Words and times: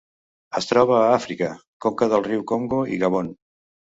Es 0.59 0.67
troba 0.69 0.95
a 0.99 1.11
Àfrica: 1.17 1.49
conca 1.85 2.09
del 2.13 2.25
riu 2.31 2.41
Congo 2.53 2.79
i 2.97 3.01
Gabon. 3.05 3.29